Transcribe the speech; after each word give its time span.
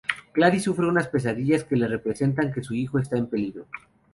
Claire 0.33 0.59
sufre 0.59 0.87
unas 0.87 1.07
pesadillas 1.09 1.63
que 1.63 1.75
le 1.75 1.87
representan 1.87 2.51
que 2.51 2.63
su 2.63 2.73
hijo 2.73 2.97
está 2.97 3.19
en 3.19 3.27
peligro. 3.27 3.67